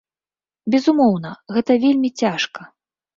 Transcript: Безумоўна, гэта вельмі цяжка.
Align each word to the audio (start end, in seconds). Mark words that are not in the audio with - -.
Безумоўна, 0.75 1.31
гэта 1.57 1.71
вельмі 1.83 2.09
цяжка. 2.23 2.61